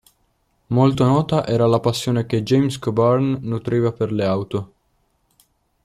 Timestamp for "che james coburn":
2.25-3.37